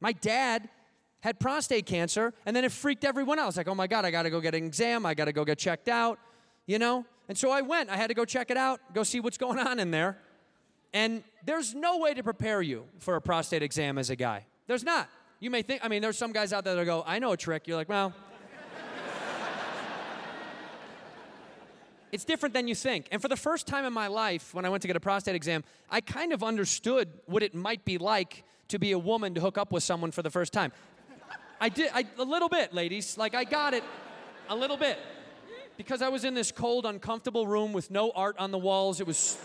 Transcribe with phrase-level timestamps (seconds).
[0.00, 0.68] My dad
[1.20, 4.30] had prostate cancer, and then it freaked everyone was like, oh my God, I gotta
[4.30, 6.18] go get an exam, I gotta go get checked out,
[6.66, 7.04] you know?
[7.28, 7.90] And so I went.
[7.90, 10.18] I had to go check it out, go see what's going on in there.
[10.94, 14.46] And there's no way to prepare you for a prostate exam as a guy.
[14.66, 15.08] There's not.
[15.40, 17.36] You may think, I mean, there's some guys out there that go, I know a
[17.36, 17.68] trick.
[17.68, 18.12] You're like, well,
[22.12, 23.08] it's different than you think.
[23.12, 25.34] And for the first time in my life, when I went to get a prostate
[25.34, 29.40] exam, I kind of understood what it might be like to be a woman to
[29.40, 30.72] hook up with someone for the first time.
[31.60, 33.18] I did, I, a little bit, ladies.
[33.18, 33.82] Like, I got it
[34.48, 34.98] a little bit.
[35.76, 39.00] Because I was in this cold, uncomfortable room with no art on the walls.
[39.00, 39.38] It was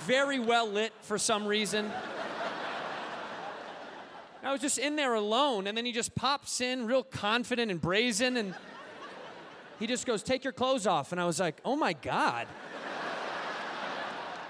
[0.00, 1.90] very well lit for some reason.
[4.42, 7.80] I was just in there alone, and then he just pops in, real confident and
[7.80, 8.54] brazen, and
[9.80, 11.10] he just goes, Take your clothes off.
[11.10, 12.46] And I was like, Oh my God.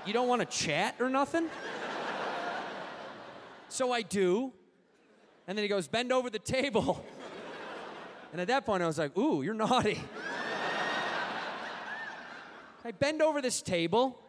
[0.04, 1.48] You don't want to chat or nothing?
[3.76, 4.54] So I do.
[5.46, 7.04] And then he goes, Bend over the table.
[8.32, 9.98] And at that point, I was like, Ooh, you're naughty.
[12.84, 14.20] I bend over this table,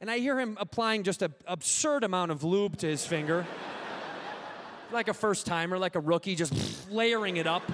[0.00, 3.44] and I hear him applying just an absurd amount of lube to his finger.
[4.92, 7.70] like a first timer, like a rookie, just layering it up.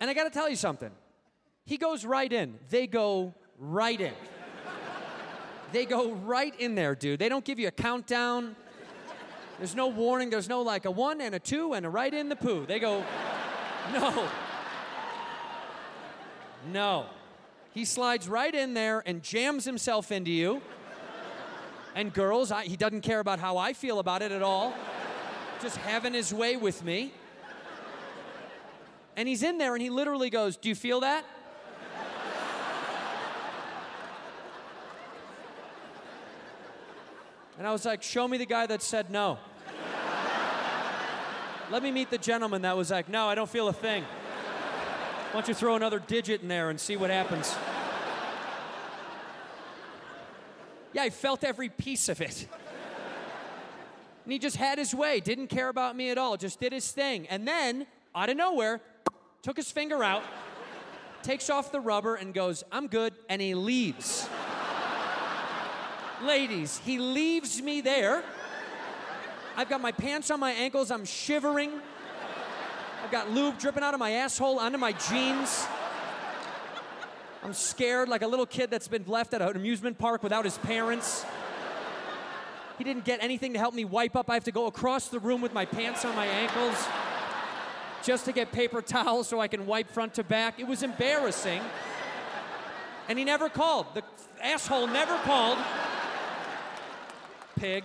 [0.00, 0.90] And I gotta tell you something.
[1.64, 2.58] He goes right in.
[2.68, 4.14] They go right in.
[5.72, 7.18] They go right in there, dude.
[7.18, 8.56] They don't give you a countdown.
[9.58, 10.30] There's no warning.
[10.30, 12.64] There's no like a one and a two and a right in the poo.
[12.64, 13.04] They go,
[13.92, 14.28] no.
[16.72, 17.06] No.
[17.72, 20.62] He slides right in there and jams himself into you.
[21.94, 24.74] And girls, I, he doesn't care about how I feel about it at all.
[25.60, 27.12] Just having his way with me.
[29.16, 31.24] And he's in there and he literally goes, Do you feel that?
[37.58, 39.38] And I was like, Show me the guy that said no.
[41.70, 44.04] Let me meet the gentleman that was like, No, I don't feel a thing.
[44.04, 47.54] Why don't you throw another digit in there and see what happens?
[50.94, 52.46] Yeah, I felt every piece of it.
[54.24, 56.90] And he just had his way, didn't care about me at all, just did his
[56.90, 57.26] thing.
[57.28, 58.80] And then, out of nowhere,
[59.42, 60.22] took his finger out,
[61.22, 64.28] takes off the rubber, and goes, I'm good, and he leaves.
[66.22, 68.22] Ladies, he leaves me there.
[69.56, 71.72] I've got my pants on my ankles, I'm shivering.
[73.04, 75.66] I've got lube dripping out of my asshole onto my jeans.
[77.44, 80.58] I'm scared like a little kid that's been left at an amusement park without his
[80.58, 81.24] parents.
[82.78, 84.28] He didn't get anything to help me wipe up.
[84.28, 86.76] I have to go across the room with my pants on my ankles
[88.02, 90.60] just to get paper towels so I can wipe front to back.
[90.60, 91.60] It was embarrassing.
[93.08, 93.86] And he never called.
[93.94, 94.02] The
[94.42, 95.58] asshole never called.
[97.58, 97.84] Pig.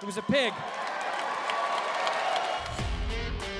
[0.00, 0.52] It was a pig.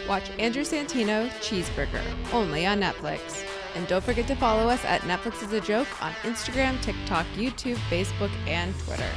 [0.09, 3.45] Watch Andrew Santino Cheeseburger only on Netflix.
[3.75, 7.77] And don't forget to follow us at Netflix is a Joke on Instagram, TikTok, YouTube,
[7.91, 9.11] Facebook, and Twitter.